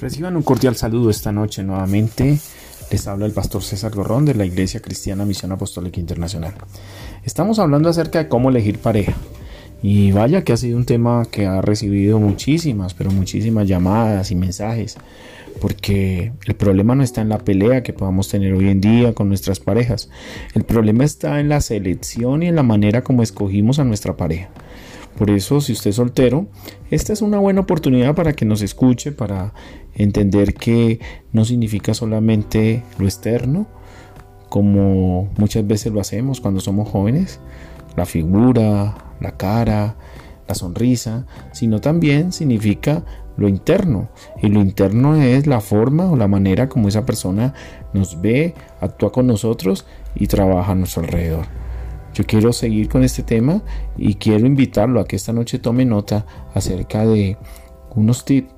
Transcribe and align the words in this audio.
Reciban 0.00 0.36
un 0.36 0.42
cordial 0.42 0.76
saludo 0.76 1.10
esta 1.10 1.32
noche 1.32 1.64
nuevamente. 1.64 2.38
Les 2.90 3.06
habla 3.08 3.26
el 3.26 3.32
pastor 3.32 3.64
César 3.64 3.92
Gorrón 3.92 4.24
de 4.24 4.34
la 4.34 4.46
Iglesia 4.46 4.80
Cristiana 4.80 5.24
Misión 5.24 5.50
Apostólica 5.50 5.98
Internacional. 5.98 6.54
Estamos 7.24 7.58
hablando 7.58 7.88
acerca 7.88 8.20
de 8.20 8.28
cómo 8.28 8.48
elegir 8.50 8.78
pareja. 8.78 9.14
Y 9.82 10.12
vaya 10.12 10.44
que 10.44 10.52
ha 10.52 10.56
sido 10.56 10.76
un 10.76 10.84
tema 10.84 11.24
que 11.28 11.46
ha 11.46 11.62
recibido 11.62 12.20
muchísimas, 12.20 12.94
pero 12.94 13.10
muchísimas 13.10 13.66
llamadas 13.66 14.30
y 14.30 14.36
mensajes. 14.36 14.96
Porque 15.60 16.32
el 16.46 16.54
problema 16.54 16.94
no 16.94 17.02
está 17.02 17.20
en 17.20 17.28
la 17.28 17.38
pelea 17.38 17.82
que 17.82 17.92
podamos 17.92 18.28
tener 18.28 18.54
hoy 18.54 18.68
en 18.68 18.80
día 18.80 19.14
con 19.14 19.28
nuestras 19.28 19.58
parejas. 19.58 20.10
El 20.54 20.62
problema 20.62 21.02
está 21.02 21.40
en 21.40 21.48
la 21.48 21.60
selección 21.60 22.44
y 22.44 22.46
en 22.46 22.54
la 22.54 22.62
manera 22.62 23.02
como 23.02 23.24
escogimos 23.24 23.80
a 23.80 23.84
nuestra 23.84 24.16
pareja. 24.16 24.48
Por 25.18 25.30
eso, 25.30 25.60
si 25.60 25.72
usted 25.72 25.90
es 25.90 25.96
soltero, 25.96 26.46
esta 26.92 27.12
es 27.12 27.22
una 27.22 27.40
buena 27.40 27.62
oportunidad 27.62 28.14
para 28.14 28.34
que 28.34 28.44
nos 28.44 28.62
escuche, 28.62 29.10
para 29.10 29.52
entender 29.94 30.54
que 30.54 31.00
no 31.32 31.44
significa 31.44 31.92
solamente 31.92 32.84
lo 32.98 33.06
externo, 33.06 33.66
como 34.48 35.28
muchas 35.36 35.66
veces 35.66 35.92
lo 35.92 36.00
hacemos 36.00 36.40
cuando 36.40 36.60
somos 36.60 36.88
jóvenes, 36.88 37.40
la 37.96 38.06
figura, 38.06 38.96
la 39.20 39.36
cara, 39.36 39.96
la 40.46 40.54
sonrisa, 40.54 41.26
sino 41.50 41.80
también 41.80 42.30
significa 42.30 43.04
lo 43.36 43.48
interno. 43.48 44.10
Y 44.40 44.46
lo 44.46 44.60
interno 44.60 45.16
es 45.16 45.48
la 45.48 45.60
forma 45.60 46.12
o 46.12 46.16
la 46.16 46.28
manera 46.28 46.68
como 46.68 46.86
esa 46.86 47.04
persona 47.04 47.54
nos 47.92 48.20
ve, 48.20 48.54
actúa 48.80 49.10
con 49.10 49.26
nosotros 49.26 49.84
y 50.14 50.28
trabaja 50.28 50.70
a 50.70 50.74
nuestro 50.76 51.02
alrededor. 51.02 51.57
Yo 52.18 52.24
quiero 52.26 52.52
seguir 52.52 52.88
con 52.88 53.04
este 53.04 53.22
tema 53.22 53.62
y 53.96 54.16
quiero 54.16 54.44
invitarlo 54.44 54.98
a 54.98 55.06
que 55.06 55.14
esta 55.14 55.32
noche 55.32 55.60
tome 55.60 55.84
nota 55.84 56.26
acerca 56.52 57.06
de 57.06 57.36
unos 57.94 58.24
tips 58.24 58.52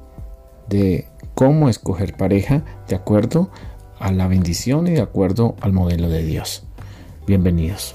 de 0.71 1.07
cómo 1.35 1.69
escoger 1.69 2.17
pareja 2.17 2.65
de 2.89 2.97
acuerdo 2.97 3.51
a 3.99 4.13
la 4.13 4.29
bendición 4.29 4.87
y 4.87 4.93
de 4.93 5.03
acuerdo 5.03 5.57
al 5.61 5.75
modelo 5.75 6.09
de 6.09 6.23
Dios. 6.23 6.65
Bienvenidos. 7.27 7.95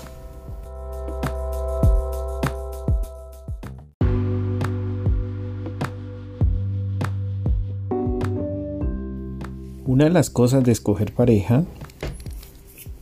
Una 9.88 10.04
de 10.04 10.12
las 10.12 10.30
cosas 10.30 10.64
de 10.64 10.74
escoger 10.74 11.12
pareja 11.12 11.64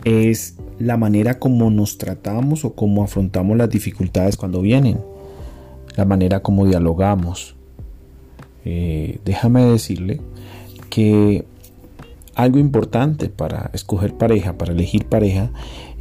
es 0.06 0.56
la 0.84 0.98
manera 0.98 1.40
como 1.40 1.70
nos 1.70 1.98
tratamos 1.98 2.66
o 2.66 2.74
cómo 2.74 3.04
afrontamos 3.04 3.56
las 3.58 3.70
dificultades 3.70 4.36
cuando 4.36 4.62
vienen, 4.62 5.00
la 5.96 6.06
manera 6.06 6.42
como 6.42 6.66
dialogamos. 6.66 7.56
Eh, 8.66 9.20
déjame 9.24 9.64
decirle 9.66 10.22
que 10.90 11.46
algo 12.36 12.60
importante 12.60 13.30
para 13.30 13.70
escoger 13.74 14.16
pareja, 14.16 14.58
para 14.58 14.74
elegir 14.74 15.06
pareja, 15.06 15.52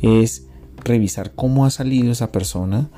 es 0.01 0.47
revisar 0.85 1.33
cómo 1.35 1.65
ha 1.65 1.71
salido 1.71 2.11
esa 2.11 2.33
persona 2.33 2.91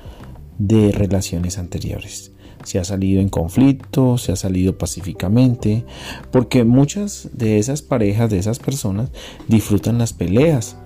de 0.59 0.91
relaciones 0.91 1.59
anteriores. 1.59 2.33
Si 2.65 2.79
ha 2.79 2.85
salido 2.85 3.21
en 3.21 3.29
conflicto, 3.29 4.17
si 4.17 4.33
ha 4.33 4.37
salido 4.37 4.79
pacíficamente, 4.79 5.85
porque 6.31 6.65
muchas 6.65 7.29
de 7.35 7.59
esas 7.59 7.83
parejas, 7.83 8.31
de 8.31 8.39
esas 8.39 8.59
personas, 8.59 9.11
disfrutan 9.49 9.99
las 9.99 10.15
peleas, 10.15 10.79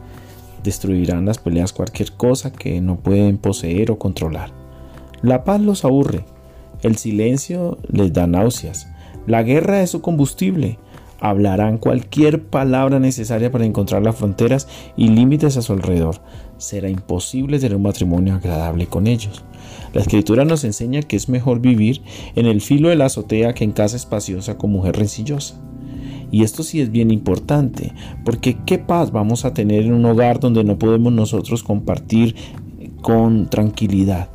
Destruirán 0.63 1.27
las 1.27 1.39
peleas 1.39 1.73
cualquier 1.73 2.13
cosa 2.13 2.53
que 2.53 2.81
no 2.81 2.97
pueden 2.97 3.39
poseer 3.39 3.91
o 3.91 3.99
controlar. 3.99 4.51
La 5.23 5.45
paz 5.45 5.61
los 5.61 5.85
aburre, 5.85 6.25
el 6.83 6.97
silencio 6.97 7.79
les 7.91 8.13
da 8.13 8.27
náuseas, 8.27 8.89
la 9.27 9.43
guerra 9.43 9.83
es 9.83 9.91
su 9.91 10.01
combustible, 10.01 10.79
hablarán 11.21 11.79
cualquier 11.79 12.45
palabra 12.45 12.99
necesaria 12.99 13.51
para 13.51 13.65
encontrar 13.65 14.03
las 14.03 14.17
fronteras 14.17 14.69
y 14.97 15.09
límites 15.09 15.57
a 15.57 15.63
su 15.63 15.73
alrededor. 15.73 16.21
Será 16.57 16.89
imposible 16.89 17.59
tener 17.59 17.77
un 17.77 17.83
matrimonio 17.83 18.35
agradable 18.35 18.87
con 18.87 19.07
ellos. 19.07 19.45
La 19.93 20.01
escritura 20.01 20.45
nos 20.45 20.65
enseña 20.65 21.03
que 21.03 21.17
es 21.17 21.29
mejor 21.29 21.61
vivir 21.61 22.03
en 22.37 22.47
el 22.47 22.61
filo 22.61 22.89
de 22.89 22.97
la 22.97 23.07
azotea 23.07 23.53
que 23.55 23.65
en 23.65 23.73
casa 23.73 23.97
espaciosa 23.97 24.57
con 24.57 24.71
mujer 24.71 24.97
rencillosa. 24.97 25.61
Y 26.31 26.43
esto 26.43 26.63
sí 26.63 26.81
es 26.81 26.91
bien 26.91 27.11
importante, 27.11 27.93
porque 28.25 28.59
qué 28.67 28.79
paz 28.79 29.13
vamos 29.13 29.45
a 29.45 29.55
tener 29.55 29.85
en 29.85 29.95
un 29.95 30.05
hogar 30.05 30.41
donde 30.41 30.65
no 30.65 30.79
podemos 30.79 31.13
nosotros 31.13 31.63
compartir 31.63 32.35
con 33.01 33.49
tranquilidad. 33.49 34.29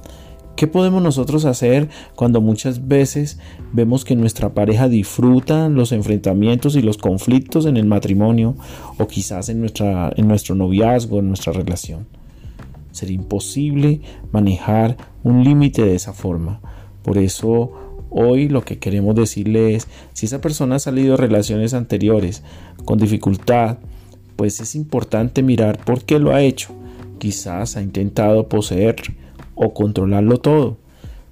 ¿Qué 0.55 0.67
podemos 0.67 1.01
nosotros 1.01 1.45
hacer 1.45 1.89
cuando 2.15 2.39
muchas 2.39 2.87
veces 2.87 3.39
vemos 3.71 4.05
que 4.05 4.15
nuestra 4.15 4.53
pareja 4.53 4.87
disfruta 4.87 5.67
los 5.67 5.91
enfrentamientos 5.91 6.75
y 6.75 6.83
los 6.83 6.97
conflictos 6.97 7.65
en 7.65 7.75
el 7.75 7.85
matrimonio 7.85 8.55
o 8.99 9.07
quizás 9.07 9.49
en, 9.49 9.61
nuestra, 9.61 10.13
en 10.15 10.27
nuestro 10.27 10.53
noviazgo, 10.53 11.19
en 11.19 11.29
nuestra 11.29 11.53
relación? 11.53 12.05
Sería 12.91 13.15
imposible 13.15 14.01
manejar 14.31 14.97
un 15.23 15.43
límite 15.43 15.83
de 15.83 15.95
esa 15.95 16.13
forma. 16.13 16.61
Por 17.01 17.17
eso 17.17 17.71
Hoy 18.16 18.47
lo 18.47 18.63
que 18.63 18.78
queremos 18.78 19.16
decirle 19.16 19.74
es, 19.74 19.88
si 20.13 20.28
esa 20.28 20.40
persona 20.40 20.75
ha 20.75 20.79
salido 20.79 21.12
de 21.12 21.18
relaciones 21.18 21.74
anteriores 21.74 22.44
con 22.85 23.00
dificultad, 23.00 23.78
pues 24.35 24.59
es 24.59 24.75
importante 24.75 25.41
mirar 25.41 25.84
por 25.84 26.03
qué 26.03 26.19
lo 26.19 26.31
ha 26.31 26.44
hecho. 26.44 26.75
Quizás 27.18 27.75
ha 27.75 27.81
intentado 27.81 28.47
poseer 28.47 28.97
o 29.56 29.73
controlarlo 29.73 30.38
todo. 30.38 30.78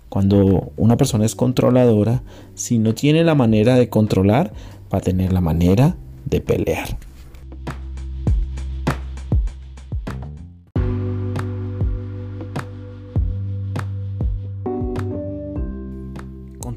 Cuando 0.09 0.71
una 0.75 0.97
persona 0.97 1.23
es 1.23 1.35
controladora, 1.35 2.23
si 2.55 2.79
no 2.79 2.95
tiene 2.95 3.23
la 3.23 3.35
manera 3.35 3.75
de 3.75 3.89
controlar, 3.89 4.51
va 4.91 4.97
a 4.97 5.01
tener 5.01 5.33
la 5.33 5.41
manera 5.41 5.95
de 6.25 6.41
pelear. 6.41 6.97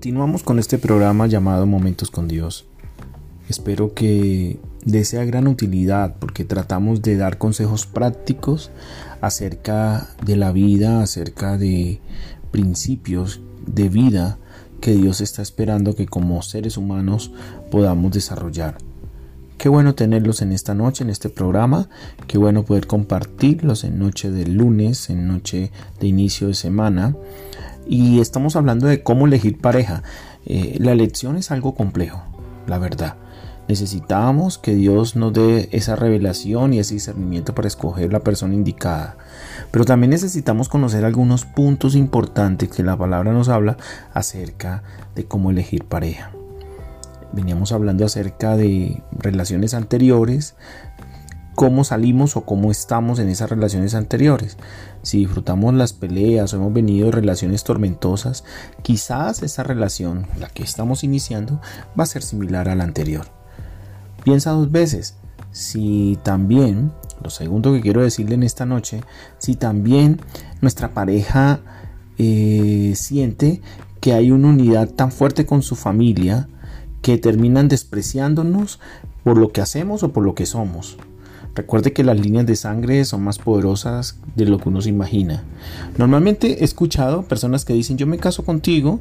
Continuamos 0.04 0.42
con 0.42 0.58
este 0.58 0.76
programa 0.76 1.26
llamado 1.28 1.64
Momentos 1.64 2.10
con 2.10 2.28
Dios. 2.28 2.66
Espero 3.48 3.94
que 3.94 4.60
le 4.84 5.02
sea 5.02 5.24
gran 5.24 5.48
utilidad 5.48 6.16
porque 6.18 6.44
tratamos 6.44 7.00
de 7.00 7.16
dar 7.16 7.38
consejos 7.38 7.86
prácticos 7.86 8.70
acerca 9.22 10.10
de 10.22 10.36
la 10.36 10.52
vida, 10.52 11.00
acerca 11.00 11.56
de 11.56 12.02
principios 12.50 13.40
de 13.66 13.88
vida 13.88 14.36
que 14.82 14.92
Dios 14.92 15.22
está 15.22 15.40
esperando 15.40 15.96
que 15.96 16.04
como 16.04 16.42
seres 16.42 16.76
humanos 16.76 17.32
podamos 17.70 18.12
desarrollar. 18.12 18.76
Qué 19.56 19.70
bueno 19.70 19.94
tenerlos 19.94 20.42
en 20.42 20.52
esta 20.52 20.74
noche, 20.74 21.02
en 21.02 21.08
este 21.08 21.30
programa. 21.30 21.88
Qué 22.26 22.36
bueno 22.36 22.66
poder 22.66 22.86
compartirlos 22.86 23.84
en 23.84 24.00
noche 24.00 24.30
de 24.30 24.46
lunes, 24.48 25.08
en 25.08 25.26
noche 25.28 25.72
de 25.98 26.06
inicio 26.08 26.48
de 26.48 26.54
semana 26.54 27.16
y 27.86 28.20
estamos 28.20 28.56
hablando 28.56 28.86
de 28.86 29.02
cómo 29.02 29.26
elegir 29.26 29.60
pareja. 29.60 30.02
Eh, 30.46 30.76
la 30.78 30.92
elección 30.92 31.36
es 31.36 31.50
algo 31.50 31.74
complejo, 31.74 32.22
la 32.66 32.78
verdad. 32.78 33.16
Necesitamos 33.66 34.58
que 34.58 34.74
Dios 34.74 35.16
nos 35.16 35.32
dé 35.32 35.70
esa 35.72 35.96
revelación 35.96 36.74
y 36.74 36.80
ese 36.80 36.94
discernimiento 36.94 37.54
para 37.54 37.68
escoger 37.68 38.12
la 38.12 38.20
persona 38.20 38.54
indicada. 38.54 39.16
Pero 39.70 39.86
también 39.86 40.10
necesitamos 40.10 40.68
conocer 40.68 41.04
algunos 41.04 41.46
puntos 41.46 41.94
importantes 41.94 42.68
que 42.68 42.82
la 42.82 42.96
palabra 42.96 43.32
nos 43.32 43.48
habla 43.48 43.78
acerca 44.12 44.82
de 45.14 45.24
cómo 45.24 45.50
elegir 45.50 45.84
pareja. 45.84 46.30
Veníamos 47.32 47.72
hablando 47.72 48.04
acerca 48.04 48.56
de 48.56 49.02
relaciones 49.12 49.72
anteriores, 49.72 50.54
cómo 51.54 51.84
salimos 51.84 52.36
o 52.36 52.44
cómo 52.44 52.70
estamos 52.70 53.18
en 53.18 53.28
esas 53.28 53.50
relaciones 53.50 53.94
anteriores. 53.94 54.56
Si 55.02 55.18
disfrutamos 55.18 55.74
las 55.74 55.92
peleas 55.92 56.52
o 56.52 56.56
hemos 56.56 56.72
venido 56.72 57.06
de 57.06 57.12
relaciones 57.12 57.64
tormentosas, 57.64 58.44
quizás 58.82 59.42
esa 59.42 59.62
relación, 59.62 60.26
la 60.38 60.48
que 60.48 60.62
estamos 60.62 61.04
iniciando, 61.04 61.60
va 61.98 62.04
a 62.04 62.06
ser 62.06 62.22
similar 62.22 62.68
a 62.68 62.74
la 62.74 62.84
anterior. 62.84 63.26
Piensa 64.24 64.50
dos 64.50 64.70
veces. 64.70 65.16
Si 65.52 66.18
también, 66.22 66.92
lo 67.22 67.30
segundo 67.30 67.72
que 67.72 67.80
quiero 67.80 68.02
decirle 68.02 68.34
en 68.34 68.42
esta 68.42 68.66
noche, 68.66 69.02
si 69.38 69.54
también 69.54 70.20
nuestra 70.60 70.94
pareja 70.94 71.60
eh, 72.18 72.94
siente 72.96 73.60
que 74.00 74.12
hay 74.12 74.30
una 74.30 74.48
unidad 74.48 74.90
tan 74.90 75.12
fuerte 75.12 75.46
con 75.46 75.62
su 75.62 75.76
familia 75.76 76.48
que 77.02 77.18
terminan 77.18 77.68
despreciándonos 77.68 78.80
por 79.22 79.38
lo 79.38 79.52
que 79.52 79.60
hacemos 79.60 80.02
o 80.02 80.12
por 80.12 80.24
lo 80.24 80.34
que 80.34 80.46
somos. 80.46 80.96
Recuerde 81.54 81.92
que 81.92 82.02
las 82.02 82.18
líneas 82.18 82.46
de 82.46 82.56
sangre 82.56 83.04
son 83.04 83.22
más 83.22 83.38
poderosas 83.38 84.18
de 84.34 84.44
lo 84.44 84.58
que 84.58 84.68
uno 84.68 84.82
se 84.82 84.88
imagina. 84.88 85.44
Normalmente 85.96 86.60
he 86.60 86.64
escuchado 86.64 87.22
personas 87.22 87.64
que 87.64 87.72
dicen 87.72 87.96
yo 87.96 88.08
me 88.08 88.18
caso 88.18 88.44
contigo, 88.44 88.98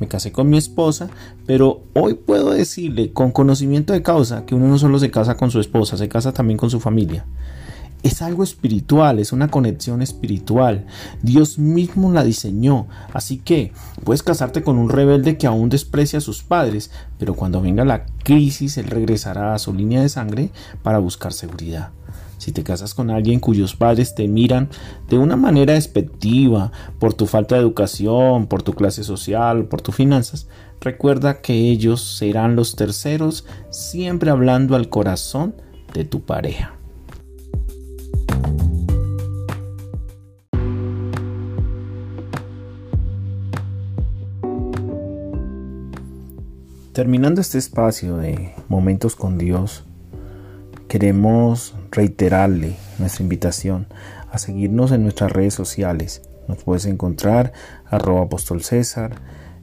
me 0.00 0.08
casé 0.08 0.30
con 0.30 0.50
mi 0.50 0.58
esposa, 0.58 1.08
pero 1.46 1.82
hoy 1.94 2.14
puedo 2.14 2.50
decirle 2.50 3.12
con 3.12 3.32
conocimiento 3.32 3.94
de 3.94 4.02
causa 4.02 4.44
que 4.44 4.54
uno 4.54 4.68
no 4.68 4.78
solo 4.78 4.98
se 4.98 5.10
casa 5.10 5.36
con 5.36 5.50
su 5.50 5.60
esposa, 5.60 5.96
se 5.96 6.08
casa 6.08 6.32
también 6.32 6.58
con 6.58 6.68
su 6.68 6.78
familia. 6.78 7.24
Es 8.04 8.20
algo 8.20 8.44
espiritual, 8.44 9.18
es 9.18 9.32
una 9.32 9.50
conexión 9.50 10.02
espiritual. 10.02 10.86
Dios 11.22 11.58
mismo 11.58 12.12
la 12.12 12.22
diseñó. 12.22 12.86
Así 13.14 13.38
que 13.38 13.72
puedes 14.04 14.22
casarte 14.22 14.62
con 14.62 14.76
un 14.76 14.90
rebelde 14.90 15.38
que 15.38 15.46
aún 15.46 15.70
desprecia 15.70 16.18
a 16.18 16.22
sus 16.22 16.42
padres, 16.42 16.90
pero 17.18 17.34
cuando 17.34 17.62
venga 17.62 17.84
la 17.86 18.04
crisis, 18.22 18.76
él 18.76 18.88
regresará 18.88 19.54
a 19.54 19.58
su 19.58 19.72
línea 19.72 20.02
de 20.02 20.10
sangre 20.10 20.50
para 20.82 20.98
buscar 20.98 21.32
seguridad. 21.32 21.92
Si 22.36 22.52
te 22.52 22.62
casas 22.62 22.92
con 22.92 23.10
alguien 23.10 23.40
cuyos 23.40 23.74
padres 23.74 24.14
te 24.14 24.28
miran 24.28 24.68
de 25.08 25.16
una 25.16 25.36
manera 25.36 25.72
despectiva 25.72 26.72
por 26.98 27.14
tu 27.14 27.24
falta 27.24 27.54
de 27.54 27.62
educación, 27.62 28.48
por 28.48 28.62
tu 28.62 28.74
clase 28.74 29.02
social, 29.02 29.64
por 29.64 29.80
tus 29.80 29.94
finanzas, 29.94 30.46
recuerda 30.78 31.40
que 31.40 31.54
ellos 31.54 32.02
serán 32.18 32.54
los 32.54 32.76
terceros 32.76 33.46
siempre 33.70 34.30
hablando 34.30 34.76
al 34.76 34.90
corazón 34.90 35.54
de 35.94 36.04
tu 36.04 36.20
pareja. 36.20 36.73
Terminando 46.94 47.40
este 47.40 47.58
espacio 47.58 48.18
de 48.18 48.52
momentos 48.68 49.16
con 49.16 49.36
Dios, 49.36 49.84
queremos 50.86 51.74
reiterarle 51.90 52.76
nuestra 53.00 53.24
invitación 53.24 53.88
a 54.30 54.38
seguirnos 54.38 54.92
en 54.92 55.02
nuestras 55.02 55.32
redes 55.32 55.54
sociales. 55.54 56.22
Nos 56.46 56.62
puedes 56.62 56.86
encontrar 56.86 57.52
arroba 57.86 58.22
apóstol 58.22 58.62
César 58.62 59.16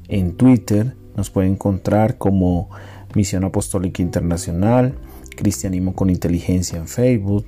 en 0.09 0.35
Twitter, 0.35 0.97
nos 1.15 1.29
puede 1.29 1.47
encontrar 1.47 2.17
como 2.17 2.69
Misión 3.15 3.45
Apostólica 3.45 4.01
Internacional, 4.01 4.95
Cristianismo 5.37 5.95
con 5.95 6.09
Inteligencia 6.09 6.79
en 6.79 6.89
Facebook, 6.89 7.45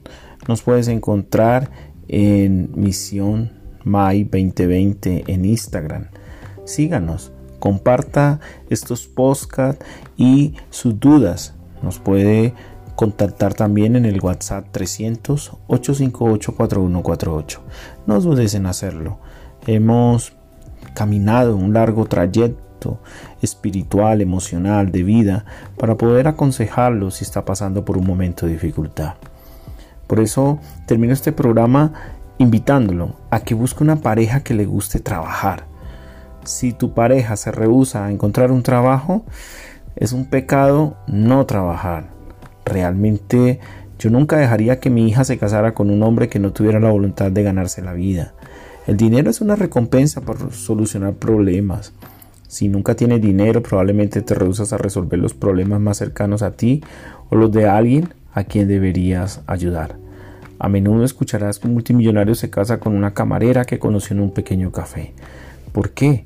nos 0.48 0.62
puedes 0.62 0.88
encontrar 0.88 1.72
en 2.08 2.72
Misión 2.74 3.52
May 3.84 4.24
2020 4.24 5.26
en 5.28 5.44
Instagram. 5.44 6.08
Síganos, 6.64 7.33
comparta 7.64 8.42
estos 8.70 9.08
podcasts 9.08 9.86
y 10.18 10.56
sus 10.70 11.00
dudas. 11.00 11.54
Nos 11.82 11.98
puede 11.98 12.54
contactar 12.98 13.54
también 13.54 13.96
en 13.96 14.04
el 14.04 14.20
WhatsApp 14.20 14.68
300 14.74 15.54
858 15.68 16.56
4148. 16.58 17.62
No 18.06 18.20
dudes 18.20 18.54
en 18.56 18.66
hacerlo. 18.66 19.20
Hemos 19.66 20.34
caminado 20.94 21.56
un 21.56 21.72
largo 21.72 22.04
trayecto 22.04 23.00
espiritual, 23.42 24.20
emocional, 24.20 24.92
de 24.92 25.04
vida, 25.04 25.46
para 25.78 25.96
poder 25.96 26.28
aconsejarlo 26.28 27.12
si 27.12 27.24
está 27.24 27.46
pasando 27.46 27.86
por 27.86 27.98
un 27.98 28.06
momento 28.06 28.46
de 28.46 28.52
dificultad. 28.52 29.14
Por 30.06 30.20
eso 30.20 30.60
termino 30.86 31.14
este 31.14 31.32
programa 31.32 31.94
invitándolo 32.40 33.16
a 33.30 33.40
que 33.40 33.56
busque 33.56 33.86
una 33.86 34.02
pareja 34.02 34.44
que 34.44 34.54
le 34.54 34.66
guste 34.66 35.00
trabajar 35.00 35.72
si 36.46 36.74
tu 36.74 36.94
pareja 36.94 37.36
se 37.36 37.52
rehúsa 37.52 38.06
a 38.06 38.12
encontrar 38.12 38.52
un 38.52 38.64
trabajo, 38.64 39.26
es 39.96 40.14
un 40.14 40.26
pecado 40.26 40.98
no 41.08 41.46
trabajar. 41.46 42.10
Realmente 42.66 43.60
yo 44.00 44.10
nunca 44.10 44.38
dejaría 44.38 44.80
que 44.80 44.90
mi 44.90 45.08
hija 45.08 45.24
se 45.24 45.38
casara 45.38 45.74
con 45.74 45.90
un 45.90 46.04
hombre 46.04 46.30
que 46.30 46.40
no 46.40 46.52
tuviera 46.52 46.80
la 46.80 46.92
voluntad 46.92 47.32
de 47.32 47.44
ganarse 47.44 47.82
la 47.82 47.94
vida. 47.94 48.34
El 48.88 48.98
dinero 48.98 49.30
es 49.30 49.40
una 49.40 49.56
recompensa 49.56 50.22
por 50.22 50.52
solucionar 50.52 51.14
problemas. 51.14 51.94
Si 52.48 52.68
nunca 52.68 52.96
tienes 52.96 53.22
dinero, 53.22 53.64
probablemente 53.64 54.22
te 54.22 54.36
rehusas 54.36 54.74
a 54.74 54.78
resolver 54.78 55.20
los 55.20 55.34
problemas 55.34 55.80
más 55.80 55.98
cercanos 55.98 56.42
a 56.42 56.52
ti 56.52 56.84
o 57.30 57.36
los 57.36 57.52
de 57.52 57.68
alguien 57.68 58.14
a 58.34 58.44
quien 58.44 58.68
deberías 58.68 59.42
ayudar. 59.48 59.98
A 60.60 60.70
menudo 60.70 61.04
escucharás 61.04 61.60
que 61.60 61.68
un 61.68 61.74
multimillonario 61.74 62.36
se 62.36 62.50
casa 62.50 62.80
con 62.80 62.96
una 62.96 63.14
camarera 63.14 63.66
que 63.66 63.80
conoció 63.80 64.16
en 64.16 64.22
un 64.22 64.32
pequeño 64.32 64.72
café. 64.72 65.14
¿Por 65.72 65.92
qué? 65.92 66.26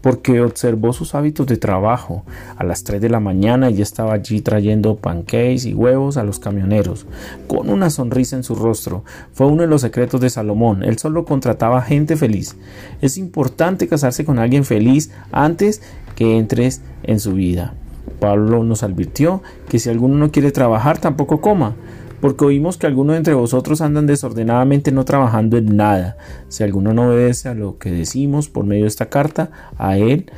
Porque 0.00 0.40
observó 0.40 0.92
sus 0.92 1.14
hábitos 1.14 1.46
de 1.46 1.56
trabajo. 1.56 2.24
A 2.56 2.64
las 2.64 2.84
3 2.84 3.00
de 3.00 3.08
la 3.08 3.20
mañana 3.20 3.70
ya 3.70 3.82
estaba 3.82 4.14
allí 4.14 4.40
trayendo 4.40 4.96
pancakes 4.96 5.66
y 5.66 5.74
huevos 5.74 6.16
a 6.16 6.24
los 6.24 6.38
camioneros, 6.38 7.06
con 7.46 7.70
una 7.70 7.90
sonrisa 7.90 8.36
en 8.36 8.44
su 8.44 8.54
rostro. 8.54 9.04
Fue 9.32 9.46
uno 9.46 9.62
de 9.62 9.68
los 9.68 9.82
secretos 9.82 10.20
de 10.20 10.30
Salomón. 10.30 10.82
Él 10.82 10.98
solo 10.98 11.24
contrataba 11.24 11.82
gente 11.82 12.16
feliz. 12.16 12.56
Es 13.00 13.18
importante 13.18 13.88
casarse 13.88 14.24
con 14.24 14.38
alguien 14.38 14.64
feliz 14.64 15.10
antes 15.32 15.82
que 16.14 16.38
entres 16.38 16.82
en 17.02 17.20
su 17.20 17.34
vida. 17.34 17.74
Pablo 18.20 18.64
nos 18.64 18.82
advirtió 18.82 19.42
que 19.68 19.78
si 19.78 19.90
alguno 19.90 20.16
no 20.16 20.32
quiere 20.32 20.50
trabajar, 20.50 20.98
tampoco 20.98 21.40
coma 21.40 21.76
porque 22.20 22.44
oímos 22.44 22.78
que 22.78 22.86
algunos 22.86 23.16
entre 23.16 23.34
vosotros 23.34 23.80
andan 23.80 24.06
desordenadamente 24.06 24.92
no 24.92 25.04
trabajando 25.04 25.56
en 25.56 25.76
nada. 25.76 26.16
Si 26.48 26.64
alguno 26.64 26.92
no 26.92 27.08
obedece 27.08 27.48
a 27.48 27.54
lo 27.54 27.78
que 27.78 27.90
decimos 27.90 28.48
por 28.48 28.64
medio 28.64 28.84
de 28.84 28.88
esta 28.88 29.08
carta, 29.08 29.50
a 29.76 29.96
él 29.98 30.30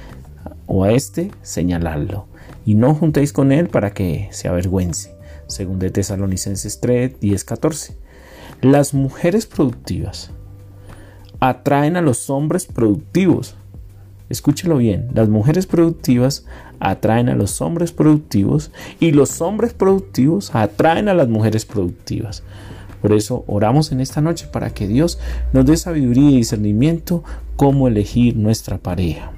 o 0.67 0.85
a 0.85 0.93
éste, 0.93 1.31
señaladlo. 1.43 2.27
Y 2.65 2.75
no 2.75 2.95
juntéis 2.95 3.33
con 3.33 3.53
él 3.53 3.69
para 3.69 3.93
que 3.93 4.29
se 4.33 4.49
avergüence. 4.49 5.15
Según 5.47 5.79
de 5.79 5.91
Tesalonicenses 5.91 6.81
3, 6.81 7.19
10, 7.19 7.45
14. 7.45 7.97
Las 8.61 8.93
mujeres 8.95 9.47
productivas 9.47 10.31
atraen 11.41 11.97
a 11.97 12.03
los 12.03 12.29
hombres 12.31 12.67
productivos. 12.67 13.57
Escúchelo 14.31 14.77
bien, 14.77 15.09
las 15.13 15.29
mujeres 15.29 15.67
productivas 15.67 16.47
atraen 16.79 17.29
a 17.29 17.35
los 17.35 17.61
hombres 17.61 17.91
productivos 17.91 18.71
y 19.01 19.11
los 19.11 19.41
hombres 19.41 19.75
productivos 19.75 20.55
atraen 20.55 21.09
a 21.09 21.15
las 21.15 21.29
mujeres 21.29 21.67
productivas. 21.67 22.45
Por 23.03 23.13
eso 23.13 23.45
oramos 23.49 23.91
en 23.91 24.01
esta 24.01 24.21
noche 24.21 24.47
para 24.47 24.71
que 24.71 24.87
Dios 24.87 25.19
nos 25.53 25.67
dé 25.67 25.77
sabiduría 25.77 26.31
y 26.31 26.37
discernimiento 26.37 27.25
cómo 27.57 27.89
elegir 27.89 28.37
nuestra 28.37 28.79
pareja. 28.79 29.33